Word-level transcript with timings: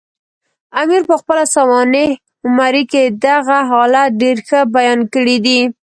امیر 0.81 1.01
پخپله 1.09 1.45
سوانح 1.55 2.07
عمري 2.47 2.83
کې 2.91 3.03
دغه 3.25 3.57
حالت 3.71 4.09
ډېر 4.21 4.37
ښه 4.47 4.59
بیان 4.75 4.99
کړی 5.13 5.37
دی. 5.45 5.59